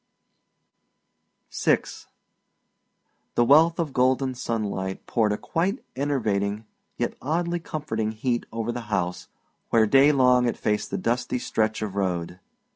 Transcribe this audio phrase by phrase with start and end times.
[1.53, 1.83] VI
[3.35, 6.65] The wealth of golden sunlight poured a quite enervating
[6.97, 9.27] yet oddly comforting heat over the house
[9.69, 12.39] where day long it faced the dusty stretch of road.